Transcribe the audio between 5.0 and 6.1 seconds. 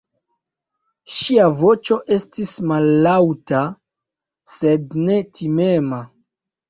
ne timema.